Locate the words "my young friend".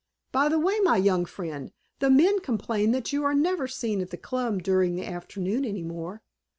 0.79-1.71